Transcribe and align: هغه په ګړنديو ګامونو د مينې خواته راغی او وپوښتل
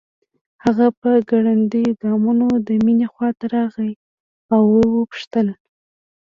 هغه 0.63 0.87
په 0.99 1.09
ګړنديو 1.29 1.97
ګامونو 2.03 2.47
د 2.67 2.69
مينې 2.85 3.07
خواته 3.13 3.45
راغی 3.55 3.91
او 4.53 4.63
وپوښتل 4.97 5.47